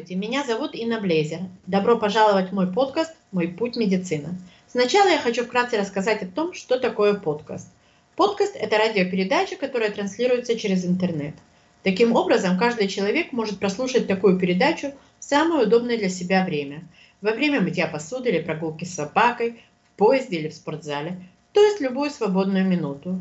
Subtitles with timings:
[0.00, 1.40] Здравствуйте, меня зовут Инна Блейзер.
[1.66, 4.34] Добро пожаловать в мой подкаст «Мой путь медицина».
[4.66, 7.68] Сначала я хочу вкратце рассказать о том, что такое подкаст.
[8.16, 11.34] Подкаст– это радиопередача, которая транслируется через интернет.
[11.82, 16.88] Таким образом, каждый человек может прослушать такую передачу в самое удобное для себя время.
[17.20, 21.20] Во время мытья посуды или прогулки с собакой, в поезде или в спортзале,
[21.52, 23.18] то есть любую свободную минуту.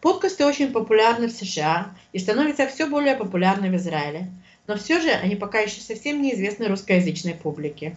[0.00, 4.28] Подкасты очень популярны в США и становятся все более популярны в Израиле–
[4.66, 7.96] но все же они пока еще совсем неизвестны русскоязычной публике.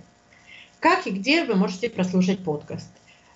[0.79, 2.89] Как и где вы можете прослушать подкаст?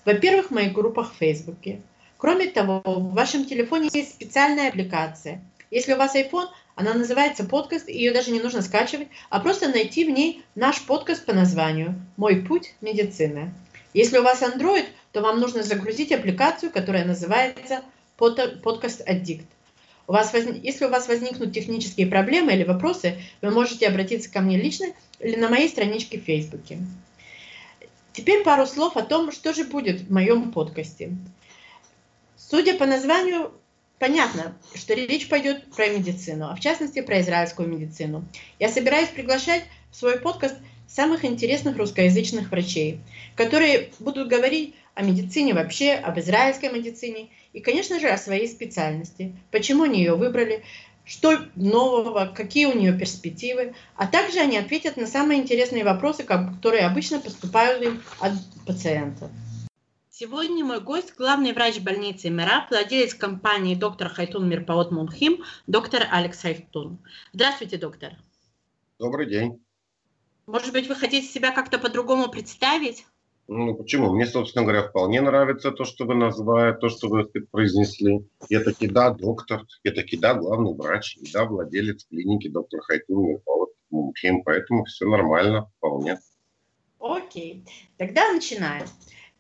[0.06, 1.82] Во-первых, в моих группах в Фейсбуке.
[2.18, 5.42] Кроме того, в вашем телефоне есть специальная аппликация.
[5.72, 10.06] Если у вас iPhone, она называется подкаст, ее даже не нужно скачивать, а просто найти
[10.06, 13.54] в ней наш подкаст по названию «Мой путь медицины».
[13.94, 17.82] Если у вас Android, то вам нужно загрузить аппликацию, которая называется
[18.18, 19.46] «Подкаст Addict».
[20.08, 20.46] У вас воз...
[20.62, 24.88] Если у вас возникнут технические проблемы или вопросы, вы можете обратиться ко мне лично
[25.20, 26.80] или на моей страничке в Фейсбуке.
[28.12, 31.12] Теперь пару слов о том, что же будет в моем подкасте.
[32.36, 33.52] Судя по названию,
[33.98, 38.26] понятно, что речь пойдет про медицину, а в частности про израильскую медицину.
[38.60, 40.56] Я собираюсь приглашать в свой подкаст
[40.88, 43.00] самых интересных русскоязычных врачей,
[43.36, 49.36] которые будут говорить о медицине вообще, об израильской медицине и, конечно же, о своей специальности,
[49.52, 50.64] почему они ее выбрали,
[51.06, 56.86] что нового, какие у нее перспективы, а также они ответят на самые интересные вопросы, которые
[56.86, 58.34] обычно поступают им от
[58.66, 59.30] пациентов.
[60.10, 66.40] Сегодня мой гость– главный врач больницы МИРА, владелец компании доктор Хайтун Мирпаот Мумхим, доктор Алекс
[66.40, 67.00] Хайтун.
[67.34, 68.14] Здравствуйте, доктор.
[69.00, 69.60] Добрый день.
[70.46, 73.06] Может быть, вы хотите себя как-то по-другому представить?
[73.48, 74.14] Ну, почему?
[74.14, 78.26] Мне, собственно говоря, вполне нравится то, что вы назвали, то, что вы произнесли.
[78.50, 83.28] Я таки, да, доктор, я таки, да, главный врач, и да, владелец клиники доктор Хайтун
[83.28, 86.20] Мирпаот Мумхим, поэтому все нормально, вполне.
[87.00, 87.66] Окей,
[87.98, 88.86] тогда начинаем.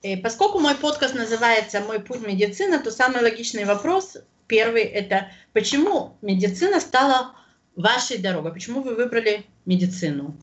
[0.02, 6.18] Э, поскольку мой подкаст называется «Мой путь медицина», то самый логичный вопрос, первый, это почему
[6.22, 7.36] медицина стала
[7.78, 8.52] вашей дорогой?
[8.52, 10.36] Почему вы выбрали медицину?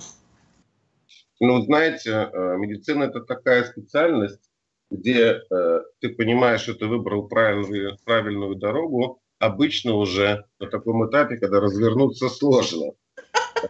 [1.41, 4.51] Ну, знаете, э, медицина– это такая специальность,
[4.91, 11.39] где э, ты понимаешь, что ты выбрал правильную, правильную дорогу, обычно уже на таком этапе,
[11.39, 12.93] когда развернуться сложно.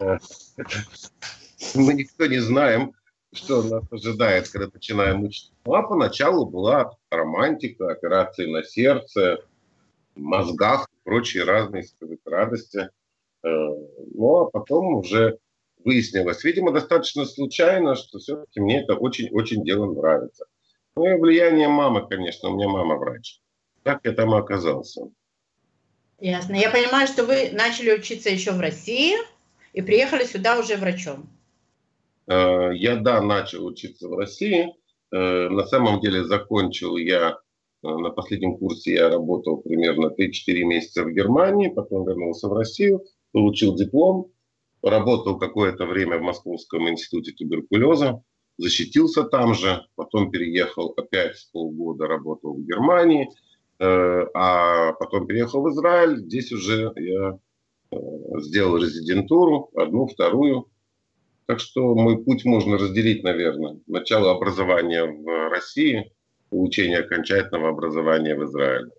[0.01, 0.19] Э,
[1.77, 2.93] мы никто не знаем,
[3.33, 5.53] что нас ожидает, когда начинаем учиться.
[5.65, 9.45] Ну, а поначалу была романтика, операции на сердце,
[10.17, 11.85] мозгах и прочие разные
[12.25, 12.91] радости.
[13.43, 15.39] Ну, а потом уже
[15.85, 20.47] выяснилось, видимо, достаточно случайно, что все-таки мне это очень-очень дело нравится.
[20.97, 23.41] Ну и влияние мамы, конечно, у меня мама врач.
[23.83, 25.03] Как я там оказался?
[26.19, 26.55] Ясно.
[26.55, 29.17] Я понимаю, что вы начали учиться еще в России
[29.73, 31.31] и приехали сюда уже врачом.
[32.27, 34.75] Э, я, да, начал учиться в России.
[35.13, 37.39] Э, на самом деле закончил я
[37.83, 43.03] э, на последнем курсе я работал примерно 3-4 месяца в Германии, потом вернулся в Россию,
[43.33, 44.31] получил диплом,
[44.83, 48.23] Работал какое-то время в Московском институте туберкулеза,
[48.57, 53.29] защитился там же, потом переехал опять полгода, работал в Германии,
[53.79, 56.19] э, а потом переехал в Израиль.
[56.19, 57.39] Здесь уже я
[57.91, 57.97] э,
[58.39, 60.69] сделал резидентуру, одну, вторую.
[61.47, 63.81] Так что мой путь можно разделить, наверное.
[63.87, 66.13] Начало образования в России,
[66.49, 68.91] получение окончательного образования в Израиле.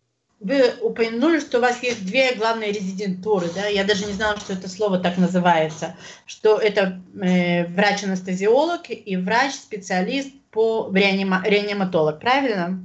[0.41, 3.67] Вы упомянули, что у вас есть две главные резидентуры, да?
[3.67, 5.95] Я даже не знала, что это слово так называется.
[6.25, 12.79] Что это э, врач-анестезиолог и врач-специалист по реанима- реаниматолог, правильно?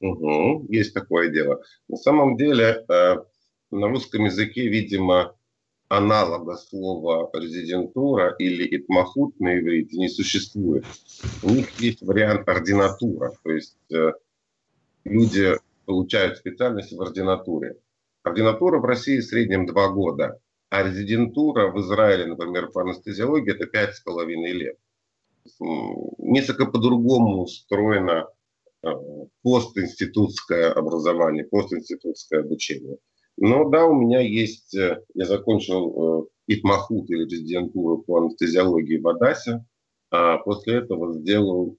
[0.00, 1.60] Угу, есть такое дело.
[1.88, 3.16] На самом деле э,
[3.72, 5.34] на русском языке, видимо,
[5.88, 10.86] аналога слова резидентура или итмахут на иврите не существует.
[11.42, 14.12] У них есть вариант ординатура, то есть э,
[15.02, 15.56] люди
[15.90, 17.76] получают специальность в ординатуре.
[18.22, 20.38] Ординатура в России в среднем два года,
[20.68, 24.78] а резидентура в Израиле, например, по анестезиологии, это пять с половиной лет.
[26.18, 28.28] Несколько по-другому устроено
[28.84, 28.88] э,
[29.42, 32.98] постинститутское образование, постинститутское обучение.
[33.36, 39.08] Но да, у меня есть, э, я закончил э, итмахут или резидентуру по анестезиологии в
[39.08, 39.64] Адасе,
[40.12, 41.76] а после этого сделал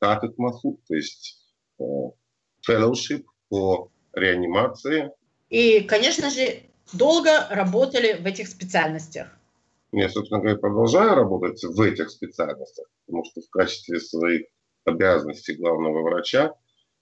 [0.00, 1.38] тат итмахут, то есть
[2.68, 5.10] fellowship по реанимации.
[5.50, 6.62] И, конечно же,
[6.92, 9.28] долго работали в этих специальностях.
[9.92, 14.42] Я, собственно говоря, продолжаю работать в этих специальностях, потому что в качестве своих
[14.84, 16.54] обязанностей главного врача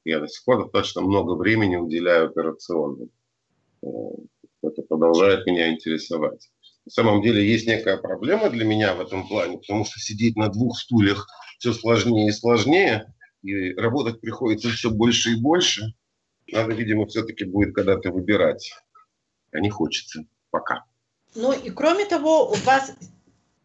[0.04, 3.10] я до сих пор достаточно много времени уделяю операционным.
[4.62, 6.48] Это продолжает меня интересовать.
[6.84, 10.48] На самом деле есть некая проблема для меня в этом плане, потому что сидеть на
[10.48, 11.26] двух стульях
[11.58, 15.94] все сложнее и сложнее, и работать приходится все больше и больше.
[16.52, 18.72] Надо, видимо, все-таки будет когда-то выбирать.
[19.52, 20.84] А не хочется пока.
[21.34, 22.94] Ну и кроме того, у вас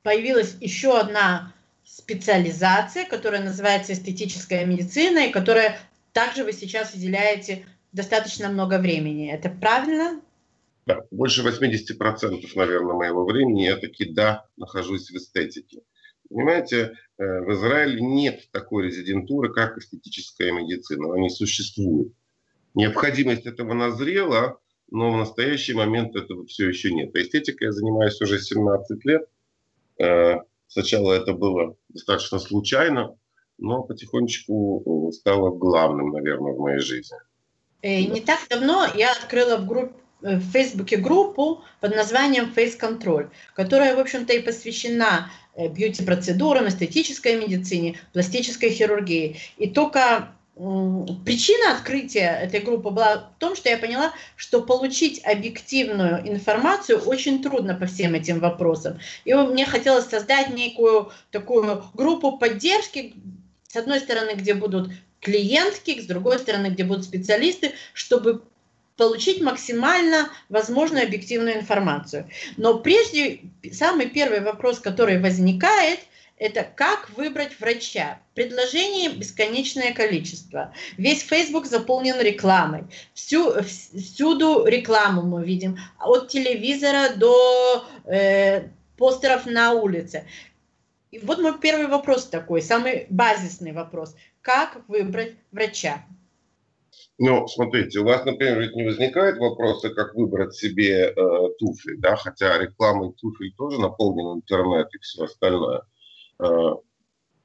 [0.04, 5.78] появилась еще одна специализация, которая называется эстетическая медицина, и которая
[6.14, 9.32] также вы сейчас уделяете достаточно много времени.
[9.32, 10.22] Это правильно?
[10.86, 15.82] Да, больше 80%, наверное, моего времени я таки, да, нахожусь в эстетике.
[16.30, 21.10] Понимаете, э, в Израиле нет такой резидентуры, как эстетическая медицина.
[21.10, 22.14] Она не существует.
[22.74, 24.60] Необходимость этого назрела,
[24.90, 27.16] но в настоящий момент этого все еще нет.
[27.16, 29.28] А эстетикой я занимаюсь уже 17 лет.
[29.98, 33.16] Э, сначала это было достаточно случайно,
[33.58, 37.18] но потихонечку э, стало главным, наверное, в моей жизни.
[37.84, 43.96] Не так давно я открыла в группе в Фейсбуке группу под названием Face Control, которая,
[43.96, 49.38] в общем-то, и посвящена э, бьюти-процедурам, эстетической медицине, пластической хирургии.
[49.58, 50.36] И только
[51.26, 57.42] причина открытия этой группы была в том, что я поняла, что получить объективную информацию очень
[57.42, 59.00] трудно по всем этим вопросам.
[59.26, 63.16] И мне хотелось создать некую такую группу поддержки,
[63.68, 68.44] с одной стороны, где будут клиентки, с другой стороны, где будут специалисты, чтобы
[68.98, 72.30] получить максимально возможную объективную информацию.
[72.58, 73.40] Но прежде,
[73.72, 76.02] самый первый вопрос, который возникает,
[76.42, 78.20] это как выбрать врача.
[78.34, 80.74] Предложений бесконечное количество.
[80.98, 82.86] Весь Facebook заполнен рекламой.
[83.14, 85.78] Всю, всюду рекламу мы видим.
[86.00, 90.26] От телевизора до э, постеров на улице.
[91.12, 94.16] И вот мой первый вопрос такой, самый базисный вопрос.
[94.42, 96.04] Как выбрать врача?
[97.20, 101.14] Ну, смотрите, у вас, например, ведь не возникает вопроса, как выбрать себе э,
[101.60, 105.82] туфли, да, хотя рекламой туфель тоже наполнен интернет и все остальное.
[105.82, 106.01] Э,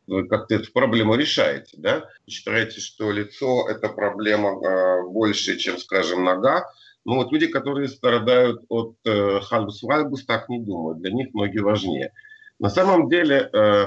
[0.06, 2.08] вы как-то эту проблему решаете, да?
[2.28, 6.70] Считаете, что лицо– это проблема э, больше, чем, скажем, нога.
[7.04, 11.00] Ну вот люди, которые страдают от э, хальбус-вальбус, так не думают.
[11.00, 12.12] Для них ноги важнее.
[12.58, 13.86] На самом деле, э,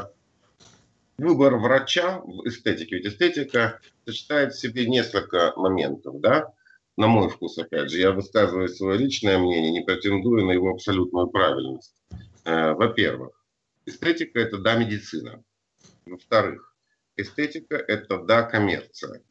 [1.17, 2.97] выбор врача в эстетике.
[2.97, 6.53] Ведь эстетика сочетает в себе несколько моментов, да,
[6.97, 8.00] на мой вкус, опять же.
[8.00, 11.94] Я высказываю свое личное мнение, не претендую на его абсолютную правильность.
[12.44, 13.38] Э, во-первых,
[13.89, 15.44] эстетика– это, да, медицина.
[16.06, 16.75] Во-вторых,
[17.18, 19.21] эстетика– это, да, коммерция.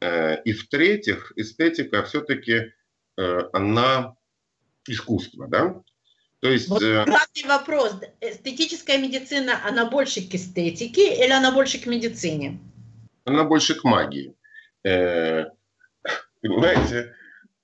[0.00, 2.72] Э, и в-третьих, эстетика все-таки,
[3.16, 4.16] э, она
[4.86, 5.82] искусство, да?
[6.40, 7.94] То есть, вот э, главный вопрос.
[8.20, 12.58] Эстетическая медицина, она больше к эстетике или она больше к медицине?
[13.24, 14.34] Она больше к магии.
[16.40, 17.14] Понимаете,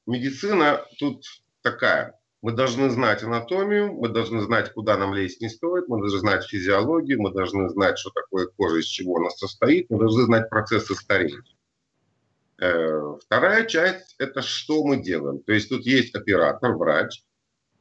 [0.07, 1.25] медицина тут
[1.63, 2.19] такая.
[2.45, 6.45] Мы должны знать анатомию, мы должны знать, куда нам лезть не стоит, мы должны знать
[6.45, 10.95] физиологию, мы должны знать, что такое кожа, из чего она состоит, мы должны знать процессы
[10.95, 11.43] старения.
[12.61, 15.39] Э, вторая часть– это что мы делаем.
[15.39, 17.25] То есть тут есть оператор, врач,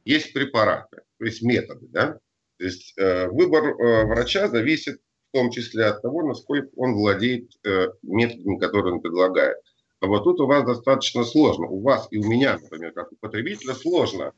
[0.06, 1.86] есть препараты, то есть методы.
[1.90, 2.18] Да?
[2.56, 7.50] То есть э, выбор э, врача зависит в том числе от того, насколько он владеет
[8.00, 9.58] методами, которые он предлагает.
[10.00, 11.66] А вот тут у вас достаточно сложно.
[11.66, 14.32] У вас и у меня, например, как у потребителя, сложно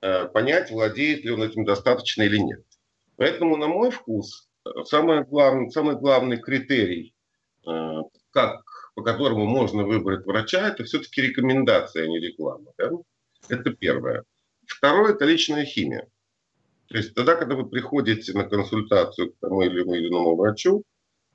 [0.00, 2.64] понять, владеет ли он этим достаточно или нет.
[3.16, 4.48] Поэтому, на мой вкус,
[4.84, 7.14] самый главный, самый главный критерий,
[7.66, 8.62] э, как,
[8.94, 12.72] по которому можно выбрать врача, это все-таки рекомендация, а не реклама.
[12.78, 12.90] Да?
[13.48, 14.24] Это первое.
[14.66, 16.08] Второе– это личная химия.
[16.88, 20.84] То есть тогда, когда вы приходите на консультацию к тому или иному врачу,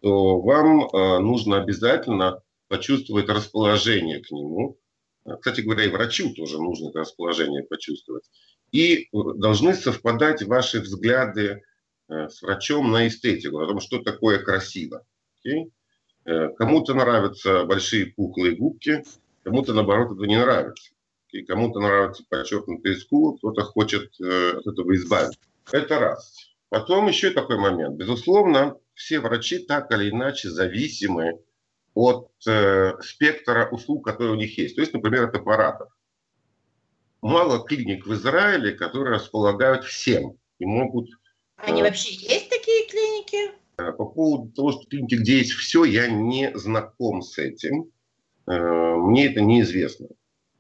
[0.02, 4.78] то вам э, нужно обязательно почувствовать расположение к нему.
[5.26, 8.24] Кстати говоря, и врачу тоже нужно это расположение почувствовать.
[8.72, 11.62] И должны совпадать ваши взгляды
[12.10, 15.06] э, с врачом на эстетику, о том, что такое красиво.
[15.46, 15.72] Okay?
[16.26, 19.04] Э, кому-то нравятся большие пухлые губки,
[19.44, 20.94] кому-то, наоборот, это не нравится
[21.34, 25.40] и кому-то нравится подчеркнутый скулы, кто-то хочет э, от этого избавиться.
[25.72, 26.38] Это раз.
[26.70, 27.96] Потом еще такой момент.
[27.98, 31.40] Безусловно, все врачи так или иначе зависимы
[31.94, 34.76] от э, спектра услуг, которые у них есть.
[34.76, 35.90] То есть, например, от аппаратов.
[37.22, 41.10] Мало клиник в Израиле, которые располагают всем и могут...
[41.58, 43.52] Они э, вообще есть такие клиники?
[43.78, 47.92] Э, по поводу того, что клиники, где есть все, я не знаком с этим.
[48.48, 50.08] Э, мне это неизвестно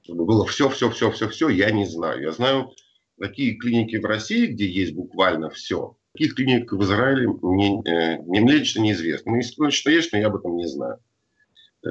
[0.03, 2.21] чтобы было все, все, все, все, все, я не знаю.
[2.21, 2.71] Я знаю
[3.19, 5.97] такие клиники в России, где есть буквально все.
[6.13, 9.31] Таких клиник в Израиле мне, э, мне лично неизвестно.
[9.31, 10.99] Ну, если что есть, но я об этом не знаю.
[11.85, 11.89] Э,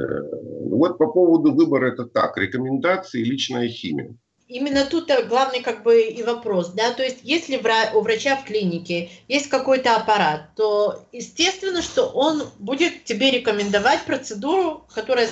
[0.71, 2.37] вот по поводу выбора это так.
[2.39, 4.17] Рекомендации, личная химия.
[4.49, 7.57] именно тут главный как бы и вопрос, да, то есть если
[7.95, 14.87] у врача в клинике есть какой-то аппарат, то естественно, что он будет тебе рекомендовать процедуру,
[14.95, 15.29] которая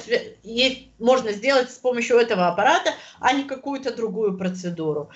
[0.98, 5.10] можно сделать с помощью этого аппарата, а не какую-то другую процедуру.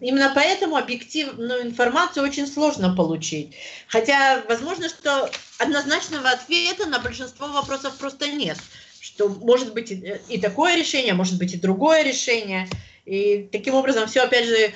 [0.00, 3.56] Именно поэтому объективную информацию очень сложно получить.
[3.88, 5.28] Хотя, возможно, что
[5.58, 8.58] однозначного ответа на большинство вопросов просто нет.
[9.00, 12.68] Что может быть и такое решение, может быть и другое решение.
[13.06, 14.72] И таким образом все, опять же,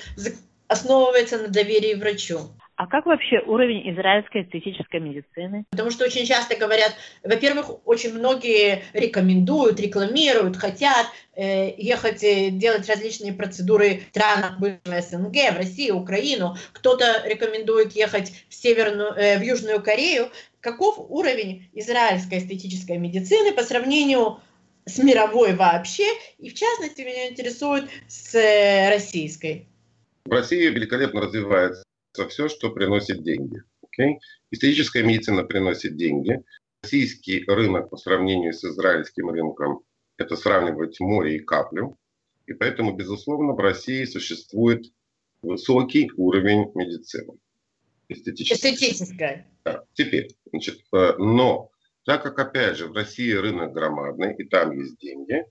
[0.67, 2.49] основывается на доверии врачу.
[2.75, 5.65] А как вообще уровень израильской эстетической медицины?
[5.69, 12.89] Потому что очень часто говорят, во-первых, очень многие рекомендуют, рекламируют, хотят э, ехать э, делать
[12.89, 16.55] различные процедуры в странах бывшего СНГ, в Россию, Украину.
[16.71, 20.29] Кто-то рекомендует ехать в, Северную, э, в Южную Корею.
[20.59, 24.39] Каков уровень израильской эстетической медицины по сравнению
[24.85, 26.07] с мировой вообще,
[26.39, 29.67] и в частности меня интересует с э, российской.
[30.25, 31.83] В России великолепно развивается
[32.27, 33.61] все, что приносит деньги.
[33.85, 34.17] Okay?
[34.51, 36.43] Историческая медицина приносит деньги.
[36.83, 39.81] Российский рынок по сравнению с израильским рынком–
[40.17, 41.97] это сравнивать море и каплю.
[42.45, 44.91] И поэтому, безусловно, в России существует
[45.41, 47.37] высокий уровень медицины.
[48.09, 49.47] Эстетическая.
[49.63, 49.85] Да.
[49.93, 51.71] Теперь, значит, э, но
[52.05, 55.45] так как, опять же, в России рынок громадный, и там есть деньги,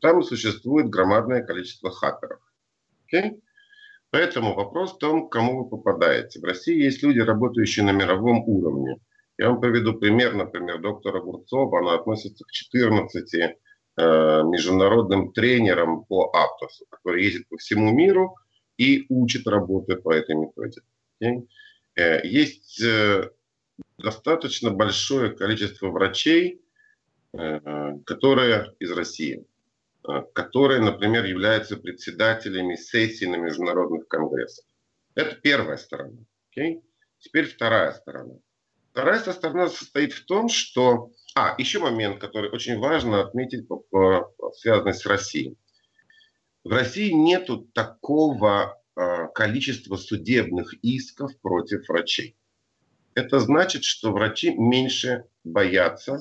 [0.00, 2.40] там существует громадное количество хакеров.
[3.12, 3.40] Okay?
[4.10, 6.40] Поэтому вопрос в том, кому вы попадаете.
[6.40, 8.96] В России есть люди, работающие на мировом уровне.
[9.38, 11.80] Я вам приведу пример, например, доктора Огурцова.
[11.80, 13.50] Она относится к 14 э,
[13.96, 18.36] международным тренерам по Аптосу, который ездит по всему миру
[18.78, 20.80] и учит работы по этой методе.
[21.22, 21.46] Okay?
[21.96, 23.30] Э, есть э,
[23.98, 26.62] достаточно большое количество врачей,
[27.32, 29.46] э, которые из России,
[30.34, 34.64] которые, например, являются председателями сессий на международных конгрессах.
[35.14, 36.18] Это первая сторона.
[36.56, 36.82] Okay?
[37.18, 38.34] Теперь вторая сторона.
[38.92, 41.10] Вторая сторона состоит в том, что...
[41.34, 43.66] А, еще момент, который очень важно отметить,
[44.54, 45.58] связанный с Россией.
[46.64, 52.36] В России нету такого э, количества судебных исков против врачей
[53.16, 56.20] это значит, что врачи меньше боятся.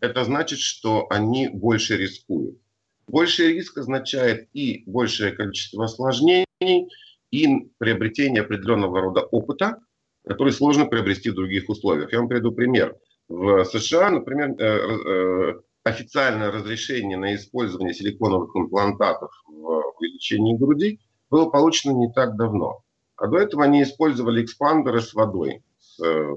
[0.00, 2.60] Это значит, что они больше рискуют.
[3.08, 6.88] Больший риск означает и большее количество осложнений,
[7.30, 9.78] и приобретение определенного рода опыта,
[10.26, 12.12] который сложно приобрести в других условиях.
[12.12, 12.96] Я вам приведу пример.
[13.28, 21.48] В США, например, э, э, официальное разрешение на использование силиконовых имплантатов в увеличении груди было
[21.50, 22.82] получено не так давно.
[23.16, 25.62] А до этого они использовали экспандеры с водой
[26.04, 26.34] э,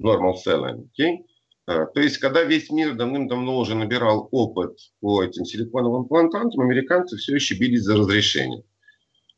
[0.00, 0.88] normal selling.
[0.98, 1.18] Okay?
[1.72, 7.16] Э, то есть, когда весь мир давным-давно уже набирал опыт по этим силиконовым имплантантам, американцы
[7.16, 8.64] все еще бились за разрешение.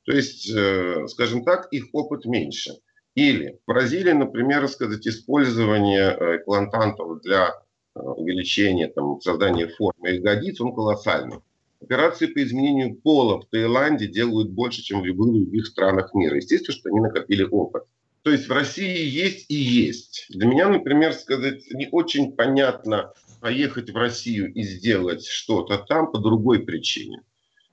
[0.05, 2.73] То есть, э, скажем так, их опыт меньше.
[3.15, 6.11] Или в Бразилии, например, сказать, использование
[6.41, 7.55] имплантантов для
[7.95, 11.39] увеличения, там, создания формы ягодиц, он колоссальный.
[11.81, 16.37] Операции по изменению пола в Таиланде делают больше, чем в любых других странах мира.
[16.37, 17.85] Естественно, что они накопили опыт.
[18.25, 20.25] То есть в России есть и есть.
[20.31, 23.13] Для меня, например, сказать, не очень понятно
[23.43, 27.21] поехать в Россию и сделать что-то там по другой причине.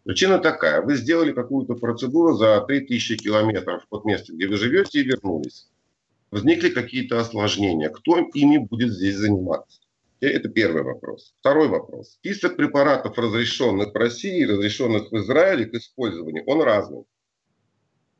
[0.03, 0.81] Причина такая.
[0.81, 5.69] Вы сделали какую-то процедуру за 3000 километров от места, где вы живете, и вернулись.
[6.31, 7.87] Возникли какие-то осложнения.
[7.87, 9.79] Кто ими будет здесь заниматься?
[10.19, 11.33] Это первый вопрос.
[11.39, 12.11] Второй вопрос.
[12.11, 17.05] Список препаратов, разрешенных в России и разрешенных в Израиле к использованию, он разный.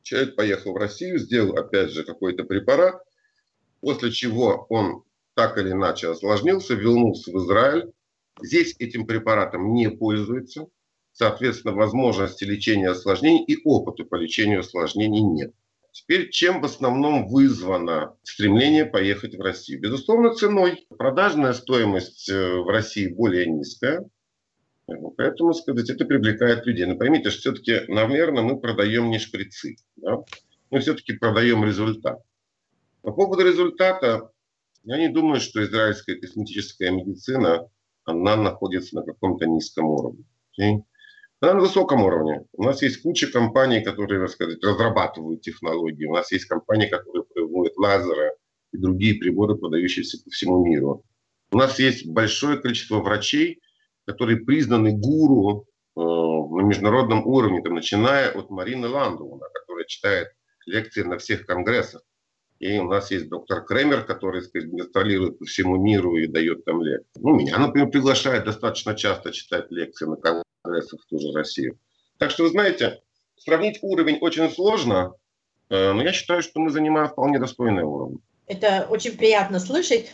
[0.02, 3.02] Человек поехал в Россию, сделал опять же какой-то препарат,
[3.80, 5.04] после чего он
[5.34, 7.92] так или иначе осложнился, вернулся в Израиль.
[8.40, 10.66] Здесь этим препаратом не пользуется.
[11.12, 15.54] Соответственно, возможности лечения осложнений и опыта по лечению осложнений нет.
[15.92, 19.80] Теперь, чем в основном вызвано стремление поехать в Россию?
[19.80, 20.86] Безусловно, ценой.
[20.96, 24.08] Продажная стоимость э, в России более низкая.
[25.16, 26.86] Поэтому, сказать, это привлекает людей.
[26.86, 29.76] Но поймите, что все-таки, наверное, мы продаем не шприцы.
[29.96, 30.18] Да?
[30.70, 32.22] Мы все-таки продаем результат.
[33.02, 34.30] По поводу результата,
[34.84, 37.68] я не думаю, что израильская косметическая медицина,
[38.04, 40.24] она находится на каком-то низком уровне.
[41.40, 42.44] Она на высоком уровне.
[42.52, 46.04] У нас есть куча компаний, которые, так сказать, разрабатывают технологии.
[46.04, 48.32] У нас есть компании, которые производят лазеры
[48.72, 51.04] и другие приборы, подающиеся по всему миру.
[51.50, 53.60] У нас есть большое количество врачей,
[54.06, 55.66] которые признаны гуру
[55.96, 60.28] э, на международном уровне, там, начиная от Марины Ландовна, которая читает
[60.66, 62.02] лекции на всех конгрессах.
[62.58, 66.80] И у нас есть доктор Кремер, который сказать, гастролирует по всему миру и дает там
[66.80, 67.20] лекции.
[67.20, 71.78] Ну, меня, например, приглашают достаточно часто читать лекции на конгрессах в ту же Россию.
[72.18, 73.00] Так что, вы знаете,
[73.36, 75.14] сравнить уровень очень сложно,
[75.70, 78.20] э, но я считаю, что мы занимаем вполне достойный уровень.
[78.46, 80.10] Это очень приятно слышать.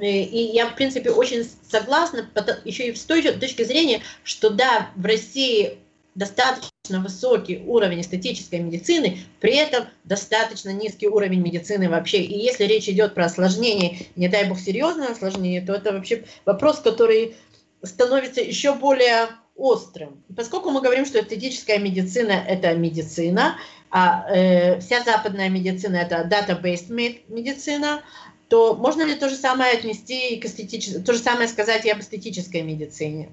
[0.00, 2.28] И я, в принципе, очень согласна,
[2.64, 5.78] еще и с той точки зрения, что да, в России
[6.14, 12.18] достаточно высокий уровень эстетической медицины, при этом достаточно низкий уровень медицины вообще.
[12.18, 16.80] И если речь идет про осложнение, не дай бог серьезное осложнение, то это вообще вопрос,
[16.80, 17.36] который
[17.82, 20.24] становится еще более острым.
[20.34, 23.56] поскольку мы говорим, что эстетическая медицина– это медицина,
[23.90, 26.92] а э, вся западная медицина– это data-based
[27.28, 28.02] медицина,
[28.48, 32.00] то можно ли то же самое отнести к эстетической, то же самое сказать и об
[32.00, 33.30] эстетической медицине?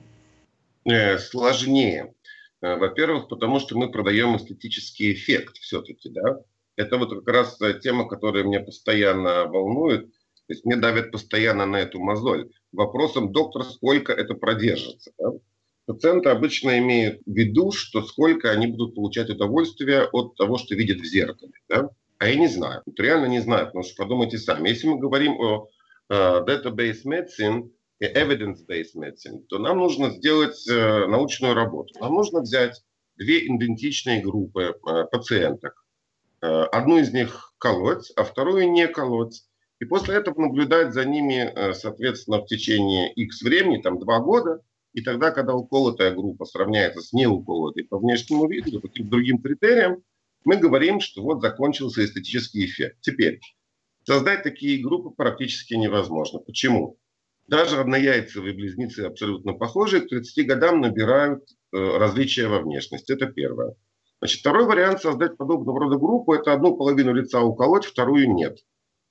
[0.85, 2.13] Э, сложнее.
[2.61, 6.39] Э, во-первых, потому что мы продаем эстетический эффект все-таки, да.
[6.75, 10.11] Это вот как раз тема, которая меня постоянно волнует.
[10.47, 12.49] То есть мне давят постоянно на эту мозоль.
[12.71, 15.11] Вопросом, доктор, сколько это продержится?
[15.17, 15.31] Да?
[15.87, 20.99] Пациенты обычно имеют в виду, что сколько они будут получать удовольствие от того, что видят
[20.99, 21.53] в зеркале.
[21.67, 21.89] Да?
[22.19, 22.83] А я не знаю.
[22.85, 24.69] Вот реально не знаю, потому что подумайте сами.
[24.69, 25.69] Если мы говорим о
[26.11, 31.93] uh, database medicine, и evidence-based medicine, то нам нужно сделать э, научную работу.
[31.99, 32.83] Нам нужно взять
[33.15, 35.83] две идентичные группы э, пациенток.
[36.41, 39.43] Э, одну из них колоть, а вторую не колоть.
[39.79, 44.61] И после этого наблюдать за ними, э, соответственно, в течение X времени, там два года,
[44.97, 50.01] и тогда, когда уколотая группа сравняется с неуколотой по внешнему виду, по каким-то другим критериям,
[50.43, 52.97] мы говорим, что вот закончился эстетический эффект.
[53.01, 53.39] Теперь,
[54.05, 56.39] создать такие группы практически невозможно.
[56.39, 56.97] Почему?
[57.47, 63.11] Даже однояйцевые близнецы абсолютно похожие к 30 годам набирают э, различия во внешности.
[63.11, 63.75] Это первое.
[64.19, 68.57] Значит, второй вариант создать подобного рода группу– это одну половину лица уколоть, вторую нет.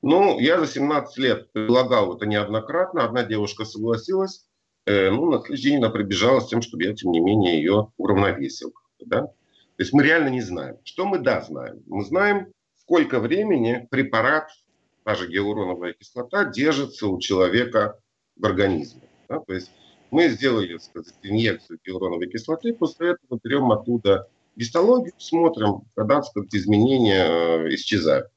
[0.03, 3.05] Ну, я за 17 лет предлагал это неоднократно.
[3.05, 4.47] Одна девушка согласилась.
[4.87, 7.93] Э, ну, на следующий день она прибежала с тем, чтобы я, тем не менее, ее
[7.97, 8.73] уравновесил.
[9.01, 9.23] Да?
[9.23, 10.77] То есть мы реально не знаем.
[10.85, 11.83] Что мы, да, знаем?
[11.87, 12.47] Мы знаем,
[12.77, 14.49] сколько времени препарат,
[15.05, 17.99] та же гиалуроновая кислота, держится у человека
[18.37, 19.03] в организме.
[19.29, 19.41] Да?
[19.41, 19.73] То есть
[20.13, 27.27] мы сделали сказать, инъекцию гиалуроновой кислоты, после этого берем оттуда гистологию, смотрим, когда сказать, изменения
[27.27, 28.29] э, исчезают.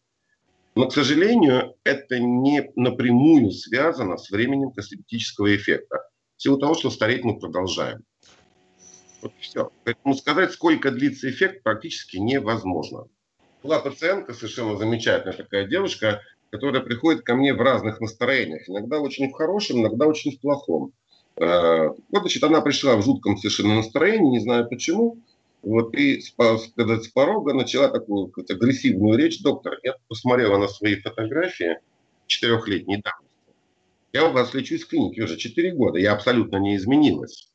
[0.76, 6.10] Но, к сожалению, это не напрямую связано с временем косметического эффекта.
[6.40, 8.06] В силу того, что стареть мы продолжаем.
[9.22, 9.74] Вот и все.
[9.84, 13.08] Поэтому сказать, сколько длится эффект, практически невозможно.
[13.62, 18.70] Была пациентка, совершенно замечательная такая девушка, которая приходит ко мне в разных настроениях.
[18.70, 20.94] Иногда очень в хорошем, иногда очень в плохом.
[21.36, 25.18] Э, вот, значит, она пришла в жутком совершенно настроении, не знаю почему.
[25.62, 29.42] Вот, и сказать, с порога начала такую агрессивную речь.
[29.42, 31.80] Доктор, я посмотрела на свои фотографии
[32.28, 33.29] четырехлетней давности.
[34.12, 36.00] Я у вас лечу из клиники уже 4 года.
[36.00, 37.52] Я абсолютно не изменилась.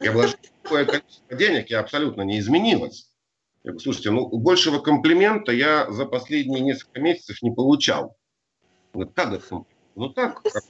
[0.00, 3.10] Я вложила такое количество денег, я абсолютно не изменилась.
[3.64, 8.16] Я говорю, слушайте, ну большего комплимента я за последние несколько месяцев не получал.
[8.92, 9.64] Вот как это?
[9.96, 10.62] Ну так, как,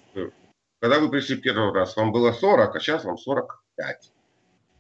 [0.81, 4.13] когда вы пришли первый раз, вам было 40, а сейчас вам 45.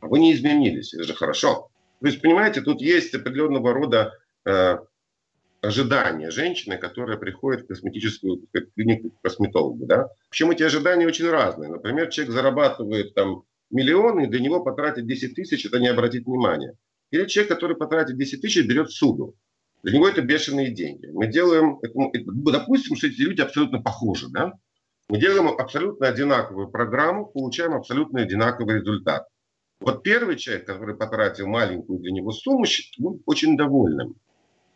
[0.01, 1.71] А вы не изменились, это же хорошо.
[2.01, 4.79] То есть, понимаете, тут есть определенного рода э,
[5.63, 9.87] ожидания женщины, которая приходит в косметическую клинику к косметологу.
[9.87, 10.09] Да?
[10.31, 11.71] Причем эти ожидания очень разные.
[11.71, 16.75] Например, человек зарабатывает там миллион, и для него потратить 10 тысяч, это не обратить внимания.
[17.11, 19.35] Или человек, который потратит 10 тысяч, берет суду.
[19.83, 21.07] Для него это бешеные деньги.
[21.07, 21.79] Мы делаем,
[22.25, 24.53] допустим, что эти люди абсолютно похожи, да?
[25.09, 29.27] Мы делаем абсолютно одинаковую программу, получаем абсолютно одинаковый результат.
[29.81, 32.65] Вот первый человек, который потратил маленькую для него сумму,
[32.99, 34.15] будет очень довольным.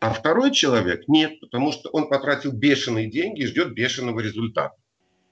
[0.05, 4.77] А второй человек нет, потому что он потратил бешеные деньги и ждет бешеного результата.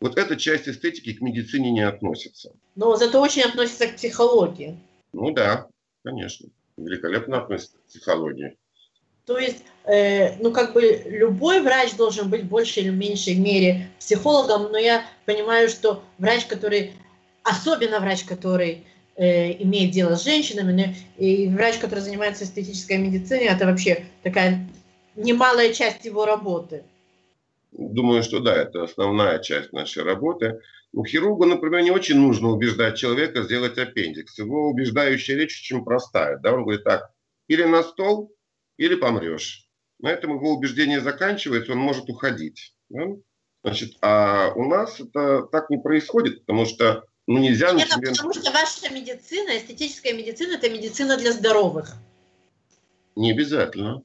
[0.01, 2.55] Вот эта часть эстетики к медицине не относится.
[2.75, 4.79] Но зато очень относится к психологии.
[5.13, 5.67] Ну да,
[6.03, 6.49] конечно.
[6.79, 8.57] Великолепно относится к психологии.
[9.27, 13.91] То есть, э, ну как бы любой врач должен быть в большей или меньшей мере
[13.99, 16.95] психологом, но я понимаю, что врач, который,
[17.43, 18.87] особенно врач, который
[19.23, 24.69] Э, имеет дело с женщинами, и врач, который занимается эстетической медициной, это вообще такая
[25.15, 26.83] немалая часть его работы.
[27.71, 30.61] Думаю, что да, это основная часть нашей работы.
[30.93, 34.37] У хирурга, например, не очень нужно убеждать человека сделать аппендикс.
[34.41, 36.39] Его убеждающая речь очень простая.
[36.39, 36.55] Да?
[36.55, 37.13] Он говорит так,
[37.47, 38.35] или на стол,
[38.77, 39.69] или помрешь.
[40.01, 42.75] На этом его убеждение заканчивается, он может уходить.
[42.89, 43.05] Да?
[43.63, 47.73] Значит, а у нас это так не происходит, потому что ну, нельзя...
[47.73, 48.17] Нет, например...
[48.17, 51.95] потому что ваша медицина, эстетическая медицина, это медицина для здоровых.
[53.17, 54.03] Не обязательно.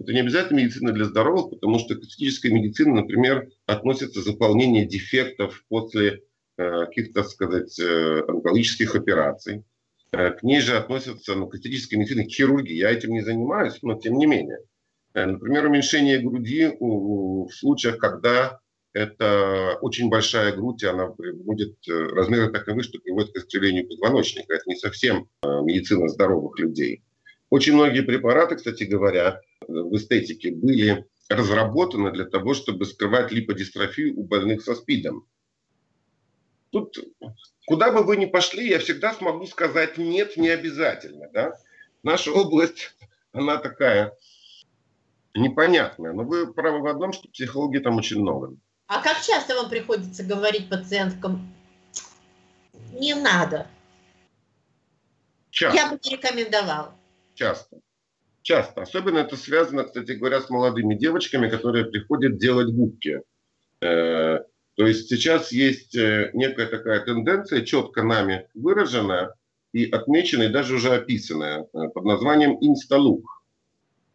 [0.00, 5.64] Это не обязательно медицина для здоровых, потому что к эстетической медицине, например, относится заполнение дефектов
[5.68, 6.22] после
[6.56, 9.64] э, каких-то, сказать, э, онкологических операций.
[10.10, 12.74] Э, к ней же относятся ну, к эстетической медицине, к хирургии.
[12.74, 14.58] Я этим не занимаюсь, но тем не менее.
[15.14, 18.60] Э, например, уменьшение груди в случаях, когда
[18.94, 24.54] это очень большая грудь, и она будет э, размеры таковы, что приводит к искривлению позвоночника.
[24.54, 27.02] Это не совсем медицина здоровых людей.
[27.50, 34.24] Очень многие препараты, кстати говоря, в эстетике были разработаны для того, чтобы скрывать липодистрофию у
[34.24, 35.26] больных со СПИДом.
[36.70, 36.98] Тут
[37.66, 41.28] куда бы вы ни пошли, я всегда смогу сказать нет, не обязательно.
[41.32, 41.54] Да?
[42.02, 42.94] Наша область,
[43.32, 44.16] она такая
[45.34, 46.12] непонятная.
[46.12, 48.56] Но вы правы в одном, что психологии там очень много.
[48.86, 51.54] А как часто вам приходится говорить пациенткам,
[52.92, 53.66] не надо?
[55.50, 55.76] Часто.
[55.76, 56.92] Я бы не рекомендовал.
[57.34, 57.78] Часто.
[58.42, 58.82] Часто.
[58.82, 63.22] Особенно это связано, кстати говоря, с молодыми девочками, которые приходят делать губки.
[63.80, 64.40] Э,
[64.74, 69.34] то есть сейчас есть э, некая такая тенденция, четко нами выраженная
[69.72, 73.42] и отмеченная, и даже уже описанная, э, под названием инсталук.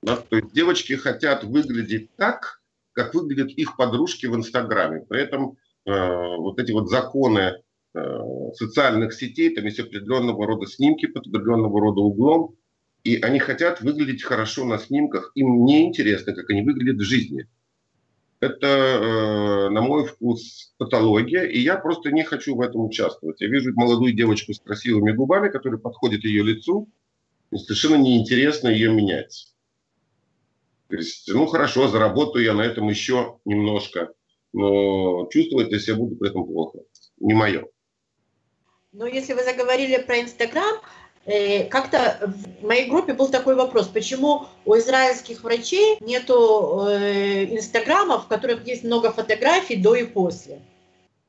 [0.01, 0.17] Да?
[0.17, 2.58] То есть девочки хотят выглядеть так,
[2.99, 5.05] как выглядят их подружки в Инстаграме.
[5.07, 5.91] При этом э,
[6.37, 7.61] вот эти вот законы
[7.93, 8.19] э,
[8.55, 12.55] социальных сетей, там есть определенного рода снимки под определенного рода углом,
[13.03, 15.31] и они хотят выглядеть хорошо на снимках.
[15.35, 17.47] Им не интересно, как они выглядят в жизни
[18.39, 23.41] это, э, на мой вкус, патология, и я просто не хочу в этом участвовать.
[23.41, 26.89] Я вижу молодую девочку с красивыми губами, которая подходит ее лицу,
[27.51, 29.53] и совершенно неинтересно ее менять.
[30.89, 34.11] То есть, ну хорошо, заработаю я на этом еще немножко,
[34.53, 36.79] но чувствовать я себя буду при этом плохо.
[37.19, 37.67] Не мое.
[38.91, 40.81] Но если вы заговорили про Инстаграм,
[41.25, 48.25] Э, как-то в моей группе был такой вопрос, почему у израильских врачей нету э, инстаграмов,
[48.25, 50.61] в которых есть много фотографий до и после?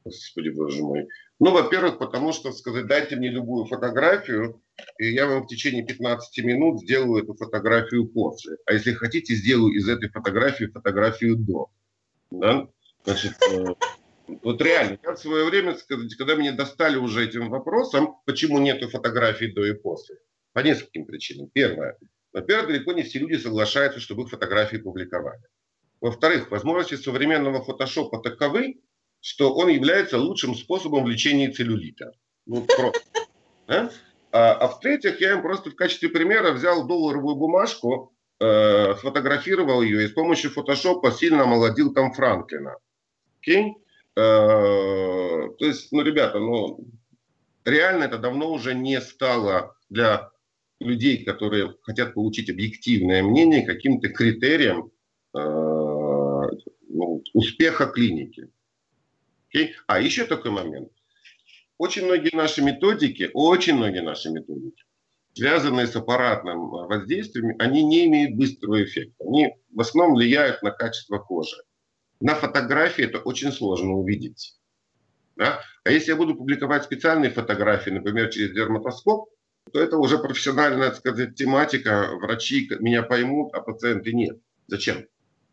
[0.05, 1.07] Господи, боже мой.
[1.41, 4.63] Ну, во-первых, потому что, сказать, дайте мне любую фотографию,
[4.99, 8.59] и я вам в течение 15 минут сделаю эту фотографию после.
[8.67, 11.71] А если хотите, сделаю из этой фотографии фотографию до.
[12.31, 12.69] Да?
[13.05, 13.75] Значит, э,
[14.43, 15.75] вот реально, я в свое время,
[16.19, 20.19] когда меня достали уже этим вопросом, почему нету фотографий до и после,
[20.53, 21.49] по нескольким причинам.
[21.55, 21.97] Первое.
[22.35, 25.43] Во-первых, далеко не все люди соглашаются, чтобы их фотографии публиковали.
[26.03, 28.81] Во-вторых, возможности современного фотошопа таковы,
[29.21, 32.13] что он является лучшим способом лечения целлюлита.
[32.47, 33.01] Ну, просто.
[33.67, 33.89] А?
[34.33, 40.05] А, а в-третьих, я им просто в качестве примера взял долларовую бумажку, э, сфотографировал ее
[40.05, 42.77] и с помощью фотошопа сильно омолодил там Франклина.
[43.47, 43.75] Okay?
[44.17, 46.81] Э, то есть, ну, ребята, ну,
[47.65, 50.31] реально это давно уже не стало для
[50.81, 54.91] людей, которые хотят получить объективное мнение, каким-то критерием
[55.35, 55.39] э,
[56.89, 58.49] ну, успеха клиники.
[59.55, 59.71] Okay?
[59.87, 60.91] А еще такой момент.
[61.79, 64.85] Очень многие наши методики, очень многие наши методики,
[65.35, 69.25] связанные с аппаратным воздействием, они не имеют быстрого эффекта.
[69.25, 71.57] Они в основном влияют на качество кожи.
[72.21, 74.57] На фотографии это очень сложно увидеть.
[75.37, 75.61] Да?
[75.85, 79.31] А если я буду публиковать специальные фотографии, например, через дерматоскоп,
[79.73, 82.11] то это уже профессиональная, так сказать, тематика.
[82.21, 84.39] Врачи меня поймут, а пациенты нет.
[84.67, 85.07] Зачем?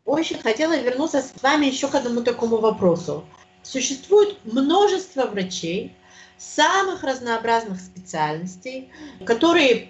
[0.04, 3.24] Очень хотела вернуться с вами еще к одному такому вопросу.
[3.62, 5.94] Существует множество врачей
[6.38, 8.90] самых разнообразных специальностей,
[9.24, 9.88] которые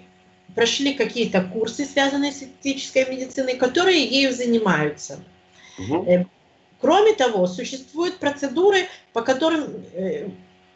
[0.55, 5.19] прошли какие-то курсы, связанные с этической медициной, которые ею занимаются.
[5.77, 6.27] Угу.
[6.81, 10.29] Кроме того, существуют процедуры, по которым э,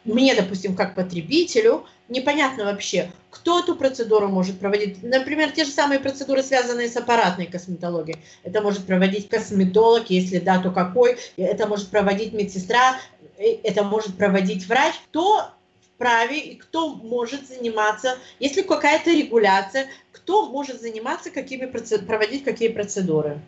[0.04, 5.02] мне, допустим, как потребителю, непонятно вообще, кто эту процедуру может проводить.
[5.02, 8.18] Например, те же самые процедуры, связанные с аппаратной косметологией.
[8.42, 11.16] Это может проводить косметолог, если да, то какой.
[11.36, 12.98] Это может проводить медсестра,
[13.38, 14.94] э, это может проводить врач.
[15.08, 15.50] Кто
[15.94, 23.40] вправе и кто может заниматься, если какая-то регуляция, кто может заниматься, какими проводить какие процедуры.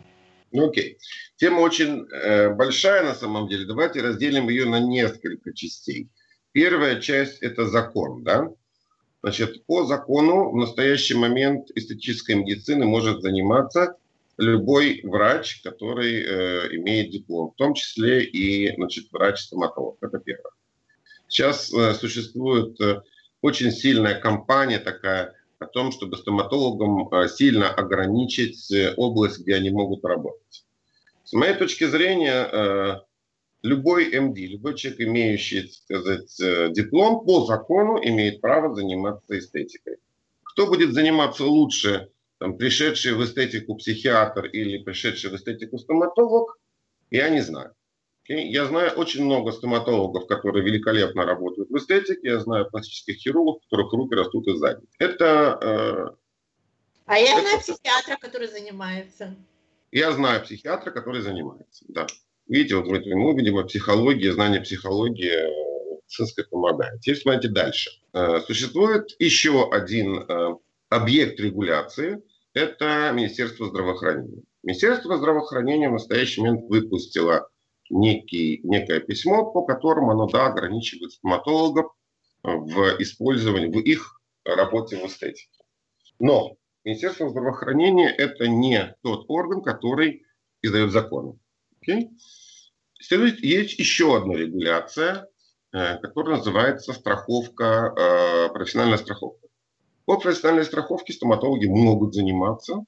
[0.51, 0.97] Ну окей.
[1.35, 3.65] Тема очень э, большая на самом деле.
[3.65, 6.09] Давайте разделим ее на несколько частей.
[6.51, 8.23] Первая часть– это закон.
[8.23, 8.49] Да?
[9.21, 13.95] Значит, по закону в настоящий момент эстетической медицины может заниматься
[14.37, 19.97] любой врач, который э, имеет диплом, в том числе и значит, врач-стоматолог.
[20.01, 20.51] Это первое.
[21.27, 23.01] Сейчас э, существует э,
[23.41, 29.71] очень сильная кампания такая о том, чтобы стоматологам э, сильно ограничить э, область, где они
[29.71, 30.65] могут работать.
[31.23, 32.95] С моей точки зрения, э,
[33.67, 39.97] любой МД, любой человек, имеющий, так сказать, диплом, по закону имеет право заниматься эстетикой.
[40.43, 46.57] Кто будет заниматься лучше, там, пришедший в эстетику психиатр или пришедший в эстетику стоматолог,
[47.09, 47.73] я не знаю.
[48.27, 52.19] Я знаю очень много стоматологов, которые великолепно работают в эстетике.
[52.23, 54.91] Я знаю пластических хирургов, у которых руки растут из задницы.
[54.99, 55.57] Это...
[55.61, 56.15] Э,
[57.05, 57.41] а я это...
[57.41, 59.35] знаю психиатра, который занимается.
[59.91, 62.05] Я знаю психиатра, который занимается, да.
[62.47, 65.67] Видите, вот мы, видимо, психология, знание психологии
[66.07, 67.01] медицинское помогает.
[67.01, 67.91] Теперь смотрите дальше.
[68.13, 70.55] Э, существует еще один э,
[70.89, 72.21] объект регуляции.
[72.53, 74.43] Это Министерство здравоохранения.
[74.63, 77.49] Министерство здравоохранения в настоящий момент выпустило
[77.89, 81.91] некий, некое письмо, по которому оно да, ограничивает стоматологов
[82.43, 85.49] в использовании, в их работе в эстетике.
[86.19, 90.23] Но Министерство здравоохранения– это не тот орган, который
[90.61, 91.37] издает законы.
[91.87, 92.09] Okay?
[92.99, 95.27] Следует, есть еще одна регуляция,
[95.71, 99.47] э, которая называется страховка, э, профессиональная страховка.
[100.05, 102.83] По профессиональной страховке стоматологи могут заниматься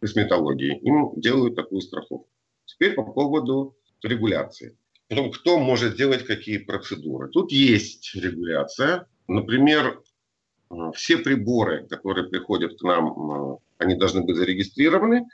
[0.00, 0.78] косметологией.
[0.80, 2.28] Им делают такую страховку.
[2.64, 4.76] Теперь по поводу регуляции.
[5.08, 7.28] Потом, кто может делать какие процедуры.
[7.28, 9.06] Тут есть регуляция.
[9.28, 10.02] Например,
[10.70, 15.26] э, все приборы, которые приходят к нам, они должны быть зарегистрированы.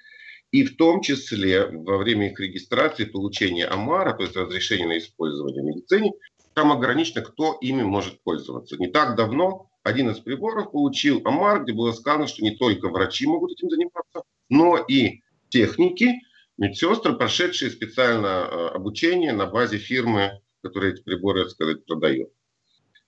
[0.51, 5.63] И в том числе во время их регистрации, получения АМАРа, то есть разрешения на использование
[5.63, 6.13] в медицине,
[6.55, 8.77] там ограничено, кто ими может пользоваться.
[8.79, 13.27] Не так давно один из приборов получил АМАР, где было сказано, что не только врачи
[13.27, 16.21] могут этим заниматься, но и техники,
[16.57, 22.31] медсестры, прошедшие специально э, обучение на базе фирмы, которая эти приборы, так сказать, продает.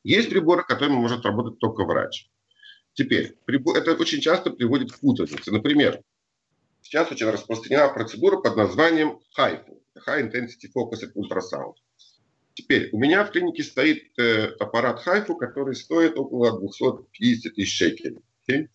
[0.05, 2.29] Есть приборы, которыми может работать только врач.
[2.95, 5.53] Теперь, это очень часто приводит к путанице.
[5.53, 6.01] Например,
[6.91, 11.75] Сейчас очень распространена процедура под названием HIFU, High Intensity Focused Ultrasound.
[12.55, 18.25] Теперь, у меня в клинике стоит э, аппарат HIFU, который стоит около 250 тысяч шекелей.
[18.51, 18.67] Okay?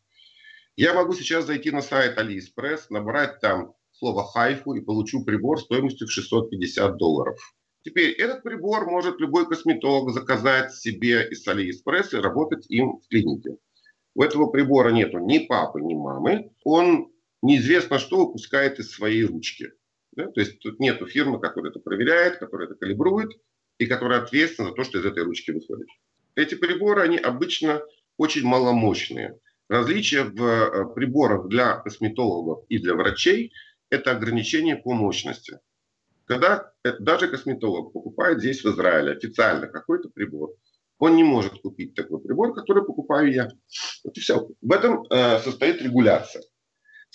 [0.78, 6.08] Я могу сейчас зайти на сайт AliExpress, набрать там слово HIFU и получу прибор стоимостью
[6.08, 7.38] в 650 долларов.
[7.84, 13.58] Теперь этот прибор может любой косметолог заказать себе из AliExpress и работать им в клинике.
[14.13, 16.54] У этого прибора нету ни папы, ни мамы.
[16.63, 17.12] Он
[17.45, 19.71] неизвестно что выпускает из своей ручки.
[20.13, 20.27] Да?
[20.27, 23.31] То есть тут нет фирмы, которая это проверяет, которая это калибрует
[23.77, 25.88] и которая ответственна за то, что из этой ручки выходит.
[26.36, 27.81] Эти приборы, они обычно
[28.17, 29.39] очень маломощные.
[29.67, 33.51] Различие в э, приборах для косметологов и для врачей–
[33.89, 35.60] это ограничение по мощности.
[36.25, 40.51] Когда э, даже косметолог покупает здесь в Израиле официально какой-то прибор,
[40.97, 43.49] он не может купить такой прибор, который покупаю я.
[44.03, 44.47] Вот и все.
[44.62, 46.43] В этом э, состоит регуляция.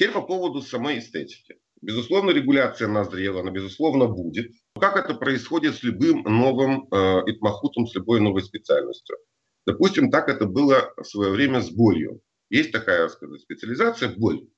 [0.00, 1.56] Теперь по поводу самой эстетики.
[1.82, 4.50] Безусловно, регуляция назрела, она, безусловно, будет.
[4.80, 9.18] Как это происходит с любым новым э, итмахутом, с любой новой специальностью?
[9.66, 12.22] Допустим, так это было в свое время с болью.
[12.48, 14.48] Есть такая сказать, специализация– боль.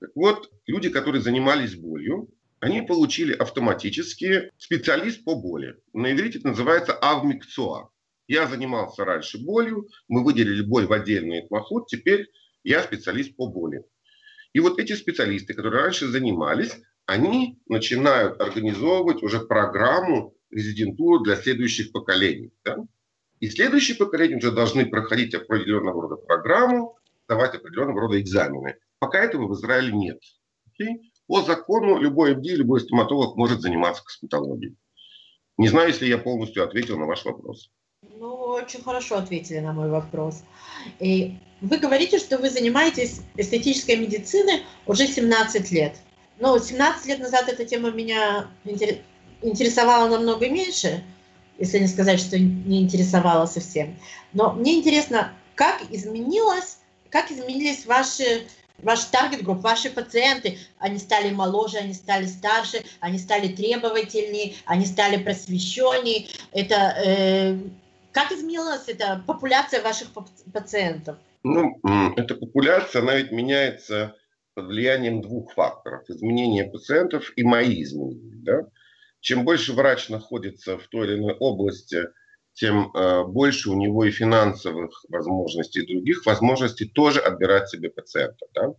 [0.00, 2.28] Так вот, люди, которые занимались болью,
[2.60, 5.78] они получили автоматически специалист по боли.
[5.94, 7.88] На иврите это называется авмикцоа.
[8.28, 12.28] Я занимался раньше болью, мы выделили боль в отдельный итмахут, теперь
[12.64, 13.82] я специалист по боли.
[14.54, 21.92] И вот эти специалисты, которые раньше занимались, они начинают организовывать уже программу резидентуру для следующих
[21.92, 22.52] поколений.
[22.64, 22.78] Да?
[23.40, 26.96] И следующие поколения уже должны проходить определенного рода программу,
[27.28, 28.76] давать определенного рода экзамены.
[29.00, 30.22] Пока этого в Израиле нет.
[30.68, 31.00] Okay?
[31.26, 34.76] По закону любой МД, любой стоматолог может заниматься косметологией.
[35.58, 37.70] Не знаю, если я полностью ответил на ваш вопрос.
[38.02, 40.44] Ну, очень хорошо ответили на мой вопрос.
[41.00, 45.96] И вы говорите, что вы занимаетесь эстетической медициной уже 17 лет.
[46.38, 48.48] Но 17 лет назад эта тема меня
[49.42, 51.02] интересовала намного меньше,
[51.58, 53.96] если не сказать, что не интересовала совсем.
[54.32, 56.78] Но мне интересно, как изменилось,
[57.10, 58.46] как изменились ваши
[58.82, 64.84] ваш таргет групп, ваши пациенты, они стали моложе, они стали старше, они стали требовательнее, они
[64.84, 66.26] стали просвещеннее.
[66.52, 66.74] Это
[67.04, 67.58] э,
[68.12, 70.08] как изменилась эта популяция ваших
[70.52, 71.16] пациентов?
[71.44, 71.78] Ну,
[72.16, 74.16] эта популяция, она ведь меняется
[74.54, 76.08] под влиянием двух факторов.
[76.08, 78.36] Изменения пациентов и мои изменения.
[78.36, 78.68] Да?
[79.20, 82.04] Чем больше врач находится в той или иной области,
[82.54, 88.46] тем э, больше у него и финансовых возможностей, и других возможностей тоже отбирать себе пациента.
[88.54, 88.74] Да?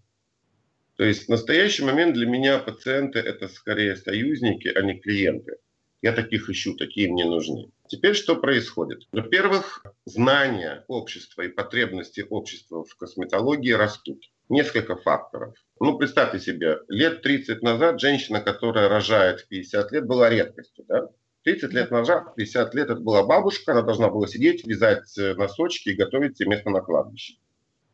[0.95, 5.57] То есть в настоящий момент для меня пациенты это скорее союзники, а не клиенты.
[6.05, 7.71] Я таких ищу, такие мне нужны.
[7.87, 9.07] Теперь что происходит?
[9.11, 14.23] Во-первых, знания общества и потребности общества в косметологии растут.
[14.47, 15.55] Несколько факторов.
[15.79, 20.85] Ну, представьте себе, лет 30 назад женщина, которая рожает в 50 лет, была редкостью.
[20.87, 21.09] Да?
[21.41, 25.89] 30 лет назад, 50 лет, это была бабушка, она должна была сидеть, вязать э, носочки
[25.89, 27.33] и готовить себе место на кладбище.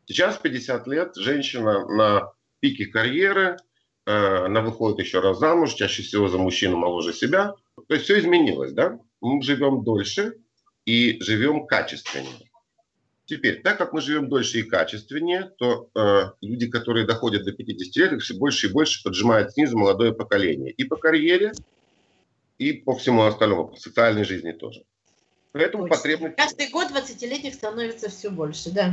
[0.04, 3.56] Сейчас, 50 лет, женщина на пике карьеры,
[4.04, 4.12] э,
[4.44, 8.72] она выходит еще раз замуж, чаще всего за мужчину моложе себя– То есть все изменилось,
[8.72, 8.98] да?
[9.20, 10.34] Мы живем дольше
[10.84, 12.50] и живем качественнее.
[13.24, 17.96] Теперь, так как мы живем дольше и качественнее, то э, люди, которые доходят до 50
[17.96, 20.72] лет, их все больше и больше поджимает снизу молодое поколение.
[20.72, 21.52] И по карьере,
[22.58, 24.84] и по всему остальному, по социальной жизни тоже.
[25.52, 26.36] Поэтому потребность...
[26.36, 28.92] Каждый год 20-летних становится все больше, да?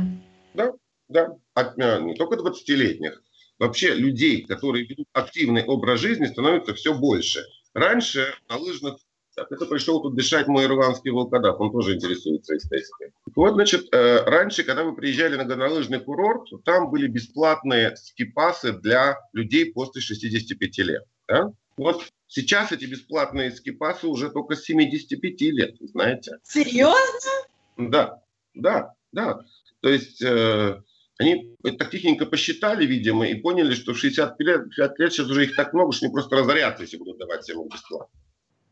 [0.54, 0.72] Да,
[1.08, 1.36] да.
[1.54, 3.22] От, э, не только 20-летних.
[3.58, 7.44] Вообще людей, которые ведут активный образ жизни, становится все больше.
[7.74, 8.96] Раньше на лыжных
[9.36, 13.12] так, это пришел тут дышать мой ирландский волкодав, он тоже интересуется эстетикой.
[13.34, 19.18] Вот, значит, э, раньше, когда мы приезжали на горнолыжный курорт, там были бесплатные скипасы для
[19.32, 21.04] людей после 65 лет.
[21.28, 21.52] Да?
[21.76, 26.38] Вот сейчас эти бесплатные скипасы уже только с 75 лет, знаете.
[26.42, 27.30] Серьезно?
[27.76, 28.20] Да,
[28.54, 29.40] да, да.
[29.80, 30.82] То есть э,
[31.20, 35.44] они так тихенько посчитали, видимо, и поняли, что в 65 лет, 60 лет сейчас уже
[35.44, 38.18] их так много, что они просто разорятся, если будут давать всем бесплатно.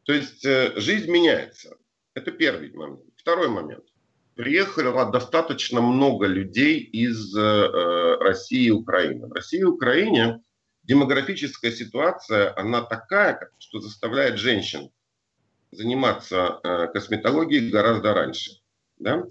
[0.04, 1.76] То есть э, жизнь меняется.
[2.14, 3.02] Это первый момент.
[3.16, 3.84] Второй момент.
[4.34, 9.26] Приехало достаточно много людей из э, России и Украины.
[9.26, 10.40] В России и Украине
[10.84, 14.90] демографическая ситуация, она такая, что заставляет женщин
[15.70, 18.52] заниматься э, косметологией гораздо раньше.
[18.98, 19.26] Да?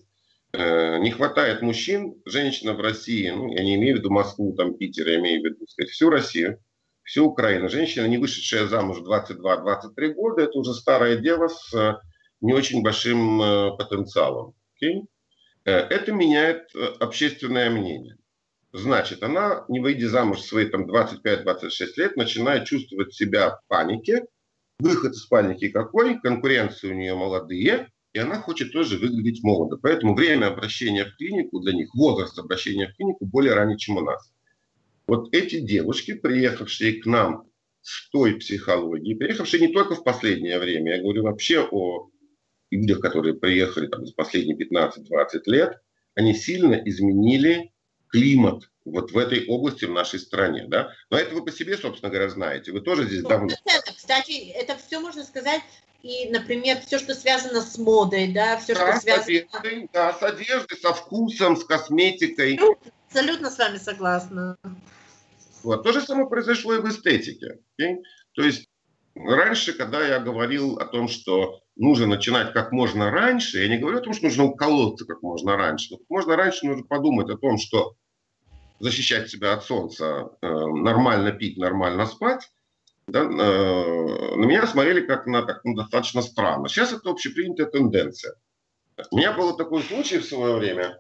[0.58, 5.08] Не хватает мужчин, женщина в России, ну, я не имею в виду Москву, там, Питер,
[5.08, 6.60] я имею в виду сказать, всю Россию,
[7.08, 7.70] всю Украину.
[7.70, 11.96] Женщина, не вышедшая замуж 22-23 года, это уже старое дело с э,
[12.42, 14.56] не очень большим э, потенциалом.
[14.76, 15.06] Okay?
[15.64, 18.18] Э, это меняет общественное мнение.
[18.74, 24.26] Значит, она, не выйдя замуж в свои там, 25-26 лет, начинает чувствовать себя в панике.
[24.78, 26.20] Выход из паники какой?
[26.20, 29.78] Конкуренция у нее молодые, и она хочет тоже выглядеть молодо.
[29.78, 34.02] Поэтому время обращения в клинику для них, возраст обращения в клинику более ранний, чем у
[34.02, 34.34] нас.
[35.06, 37.48] Вот эти девушки, приехавшие к нам
[37.82, 42.10] с той психологией, приехавшие не только в последнее время, я говорю вообще о
[42.72, 45.80] людях, которые приехали там, за последние 15-20 лет,
[46.16, 47.72] они сильно изменили
[48.08, 50.66] климат вот в этой области в нашей стране.
[50.68, 50.92] Да?
[51.12, 52.72] Но это вы по себе, собственно говоря, знаете.
[52.72, 53.50] Вы тоже здесь давно.
[53.96, 55.62] Кстати, это все можно сказать
[56.04, 59.24] и, например, все, что связано с модой, да, все, да, что связано...
[59.24, 62.60] С одеждой, да, с одеждой, со вкусом, с косметикой.
[63.08, 64.58] Абсолютно с вами согласна.
[65.64, 65.84] Вот.
[65.84, 67.60] То же самое произошло и в эстетике.
[67.80, 67.98] Okay?
[68.34, 68.68] То есть
[69.16, 73.98] раньше, когда я говорил о том, что нужно начинать как можно раньше, я не говорю
[73.98, 75.88] о том, что нужно уколоться как можно раньше.
[75.92, 77.96] Но как можно раньше нужно подумать о том, что
[78.80, 82.50] защищать себя от солнца, э, нормально пить, нормально спать,
[83.08, 86.68] да, э, на меня смотрели как на, как на достаточно странно.
[86.68, 88.36] Сейчас это общепринятая тенденция.
[89.12, 91.00] У меня был такой случай в свое время.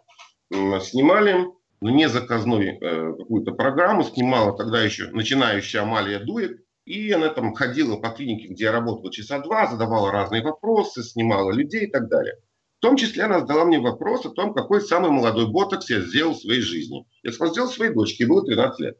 [0.81, 1.47] Снимали
[1.81, 6.61] ну, не заказной э, какую-то программу снимала тогда еще начинающая Амалия Дуек.
[6.85, 11.51] И она там ходила по клинике, где я работала часа два, задавала разные вопросы, снимала
[11.51, 12.35] людей и так далее.
[12.77, 16.33] В том числе она задала мне вопрос о том, какой самый молодой ботокс я сделал
[16.33, 17.05] в своей жизни.
[17.23, 18.97] Я сказал, сделал своей дочке, ей было 13 лет.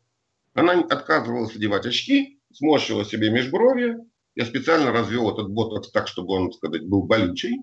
[0.54, 3.98] Она отказывалась одевать очки, сморщила себе межброви.
[4.36, 7.62] Я специально развел этот ботокс так, чтобы он, так сказать, был болючий.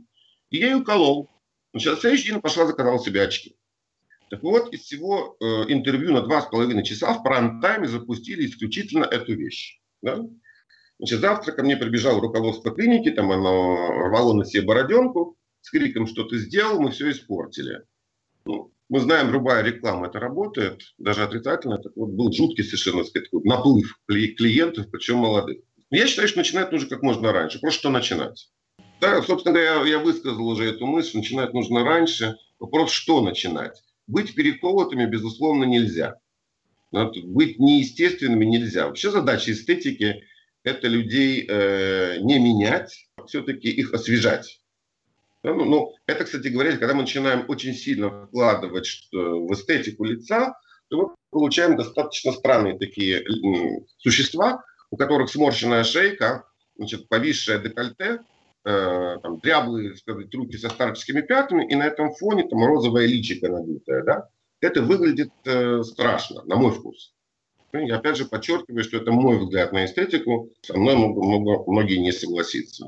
[0.50, 1.30] И я ее уколол.
[1.76, 3.56] Сейчас следующий день пошла заказала себе очки.
[4.30, 9.04] Так вот, из всего э, интервью на два с половиной часа в прайм-тайме запустили исключительно
[9.04, 9.80] эту вещь.
[10.02, 10.20] Да?
[10.98, 16.06] Значит, завтра ко мне прибежал руководство клиники, там оно рвало на себе бороденку с криком,
[16.06, 17.82] что ты сделал, мы все испортили.
[18.44, 21.78] Ну, мы знаем, любая реклама это работает, даже отрицательно.
[21.78, 25.58] Так вот, был жуткий совершенно сказать, наплыв клиентов, причем молодых.
[25.90, 27.58] Я считаю, что начинать нужно как можно раньше.
[27.58, 28.50] Просто что начинать?
[29.00, 32.36] Да, собственно говоря, я высказал уже эту мысль, начинать нужно раньше.
[32.60, 33.82] Вопрос, что начинать?
[34.06, 36.14] Быть переколотыми, безусловно, нельзя.
[36.92, 38.86] Быть неестественными нельзя.
[38.86, 40.22] Вообще задача эстетики–
[40.62, 44.60] это людей э, не менять, а все-таки их освежать.
[45.44, 50.04] Да, ну, ну, это, кстати говоря, когда мы начинаем очень сильно вкладывать что, в эстетику
[50.04, 53.22] лица, то мы получаем достаточно странные такие
[53.98, 58.20] существа, у которых сморщенная шейка, значит, повисшее декольте,
[58.64, 63.50] э, там, дряблые сказать, руки со старческими пятнами, и на этом фоне там розовая личико
[63.50, 64.28] надутая, да,
[64.62, 67.12] это выглядит э, страшно, на мой вкус.
[67.72, 71.98] Ну, я опять же подчеркиваю, что это мой взгляд на эстетику, со мной могут многие
[71.98, 72.86] не согласиться.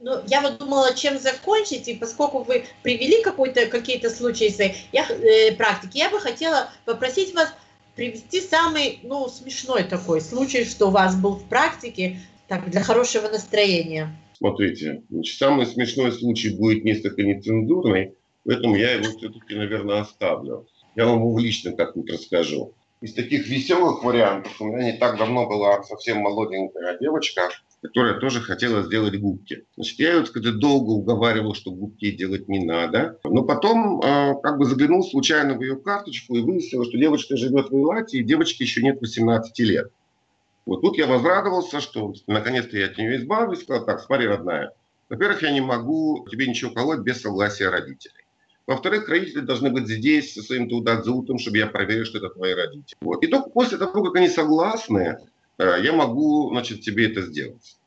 [0.00, 5.52] Ну, я вот думала, чем закончить, и поскольку вы привели какие-то случаи своей я, э,
[5.56, 7.52] практики, я бы хотела попросить вас
[7.96, 13.26] привести самый, ну, смешной такой случай, что у вас был в практике, так, для хорошего
[13.26, 14.16] настроения.
[14.34, 20.68] Смотрите, значит, самый смешной случай будет несколько нецензурный, поэтому я его все-таки, наверное, оставлю.
[20.94, 22.72] Я вам его лично как-нибудь расскажу.
[23.00, 27.50] Из таких веселых вариантов у меня не так давно была совсем молоденькая девочка,
[27.82, 29.64] которая тоже хотела сделать губки.
[29.76, 33.18] Значит, я ее, сказать, долго уговаривал, что губки делать не надо.
[33.24, 37.70] Но потом э, как бы заглянул случайно в ее карточку и выяснил, что девочка живет
[37.70, 39.90] в Илате, и девочке еще нет 18 лет.
[40.66, 43.62] Вот тут я возрадовался, что наконец-то я от нее избавлюсь.
[43.62, 44.72] Сказал, так, смотри, родная,
[45.08, 48.24] во-первых, я не могу тебе ничего колоть без согласия родителей.
[48.66, 52.98] Во-вторых, родители должны быть здесь со своим тудадзутом, чтобы я проверил, что это твои родители.
[53.00, 53.24] Вот.
[53.24, 55.16] И только после того, как они согласны,
[55.58, 57.78] я могу, значит, тебе это сделать.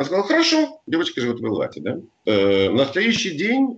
[0.00, 1.98] Он сказал, хорошо, девочка живет в Элате, да?
[2.24, 3.76] Э, на следующий день,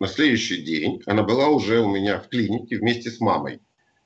[0.00, 3.60] на следующий день она была уже у меня в клинике вместе с мамой.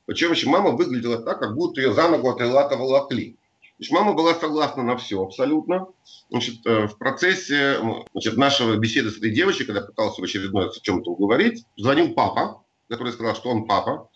[0.05, 3.37] Причем еще мама выглядела так, как будто ее за ногу от Элата волокли.
[3.79, 5.89] Значит, мама была согласна на все абсолютно.
[6.31, 7.79] Значит, э, в процессе
[8.13, 12.15] значит, нашего беседы с этой девочкой, когда пытался в очередной раз о чем-то уговорить, звонил
[12.15, 14.09] папа, который сказал, что он папа,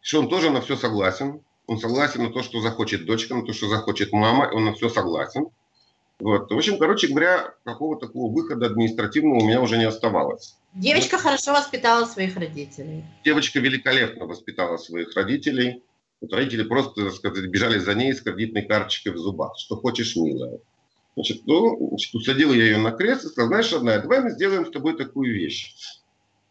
[0.00, 1.42] что он тоже на все согласен.
[1.66, 4.74] Он согласен на то, что захочет дочка, на то, что захочет мама, и он на
[4.74, 5.48] все согласен.
[6.18, 6.50] Вот.
[6.50, 10.56] В общем, короче говоря, какого-то такого выхода административного у меня уже не оставалось.
[10.72, 11.22] Девочка вот.
[11.22, 13.04] хорошо воспитала своих родителей.
[13.24, 15.82] Девочка великолепно воспитала своих родителей.
[16.20, 19.58] Вот родители просто, так сказать, бежали за ней с кредитной карточкой в зубах.
[19.58, 20.58] Что хочешь, милая.
[21.16, 24.66] Значит, ну, значит, усадил я ее на кресло и сказал, знаешь, одна, давай мы сделаем
[24.66, 25.74] с тобой такую вещь.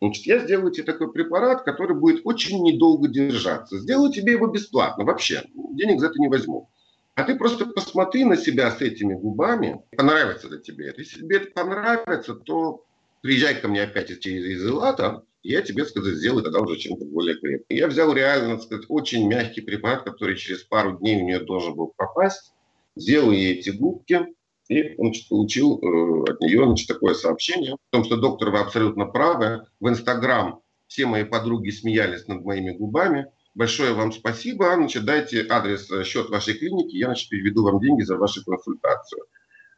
[0.07, 3.79] Значит, я сделаю тебе такой препарат, который будет очень недолго держаться.
[3.79, 5.43] Сделаю тебе его бесплатно, вообще.
[5.73, 6.69] Денег за это не возьму.
[7.15, 11.01] А ты просто посмотри на себя с этими губами, понравится ли тебе это.
[11.01, 12.83] Если тебе это понравится, то
[13.21, 17.37] приезжай ко мне опять из, из Илата, я тебе, сказать, сделаю тогда уже чем-то более
[17.37, 17.77] крепким.
[17.77, 21.93] Я взял реально, сказать, очень мягкий препарат, который через пару дней у нее должен был
[21.95, 22.53] попасть,
[22.95, 24.25] сделал ей эти губки,
[24.67, 29.05] и значит, получил э, от нее значит, такое сообщение о том, что доктор, вы абсолютно
[29.05, 29.65] правы.
[29.79, 33.27] В Инстаграм все мои подруги смеялись над моими губами.
[33.53, 34.73] Большое вам спасибо.
[34.75, 39.25] Значит, дайте адрес, э, счет вашей клиники, я значит, переведу вам деньги за вашу консультацию.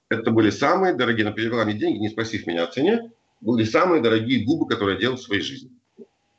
[0.09, 3.11] Это были самые дорогие, она перевела мне деньги, не спросив меня о цене
[3.41, 5.71] были самые дорогие губы, которые я делал в своей жизни.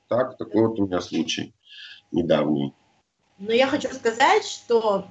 [0.09, 1.55] Так, такой вот у меня случай
[2.11, 2.75] недавний.
[3.39, 5.07] Но я хочу сказать, что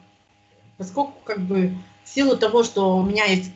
[0.77, 1.73] поскольку как бы
[2.03, 3.51] в силу того, что у меня есть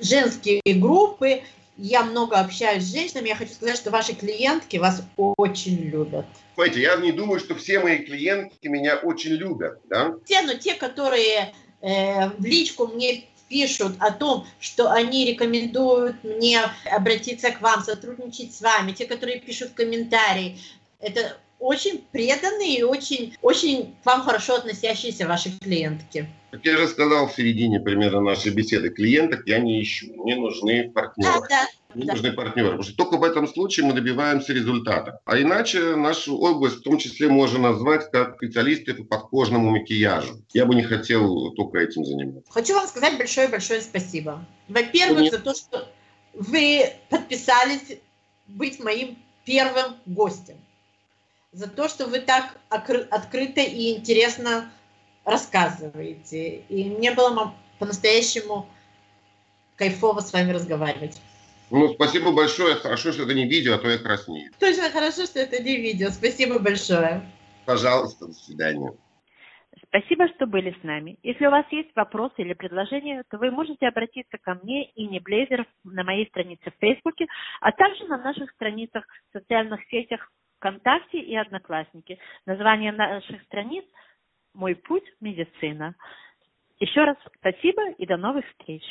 [0.00, 1.42] женские группы,
[1.76, 6.26] я много общаюсь с женщинами, я хочу сказать, что ваши клиентки вас очень любят.
[6.54, 10.14] Знаете, я не думаю, что все мои клиентки меня очень любят, да?
[10.24, 16.62] Те, но те, которые э, в личку мне пишут о том, что они рекомендуют мне
[16.90, 20.58] обратиться к вам, сотрудничать с вами, те, которые пишут комментарии,
[20.98, 26.28] это очень преданные и очень, очень к вам хорошо относящиеся ваши клиентки.
[26.50, 30.90] Как я же сказал в середине примерно нашей беседы, клиенток я не ищу, мне нужны
[30.90, 31.40] партнеры.
[31.40, 31.66] Да, да.
[31.94, 32.12] Мне да.
[32.12, 35.20] нужны партнеры, потому что только в этом случае мы добиваемся результата.
[35.24, 40.44] А иначе нашу область в том числе можно назвать как специалисты по подкожному макияжу.
[40.52, 42.52] Я бы не хотел только этим заниматься.
[42.52, 44.44] Хочу вам сказать большое-большое спасибо.
[44.68, 45.88] Во-первых, за то, что
[46.34, 47.98] вы подписались
[48.46, 50.56] быть моим первым гостем.
[51.56, 54.70] За то, что вы так открыто и интересно
[55.24, 56.58] рассказываете.
[56.68, 58.68] И мне было по-настоящему
[59.76, 61.18] кайфово с вами разговаривать.
[61.70, 62.74] Ну, спасибо большое.
[62.74, 64.52] Хорошо, что это не видео, а то я краснею.
[64.60, 66.10] Точно, хорошо, что это не видео.
[66.10, 67.22] Спасибо большое.
[67.64, 68.92] Пожалуйста, до свидания.
[69.88, 71.16] Спасибо, что были с нами.
[71.22, 75.20] Если у вас есть вопросы или предложения, то вы можете обратиться ко мне и не
[75.20, 77.26] Блейзер на моей странице в Фейсбуке,
[77.62, 80.30] а также на наших страницах в социальных сетях
[80.66, 82.18] ВКонтакте и Одноклассники.
[82.44, 83.84] Название наших страниц
[84.52, 85.04] «Мой путь.
[85.20, 85.94] Медицина».
[86.80, 88.82] Еще раз спасибо и до новых встреч.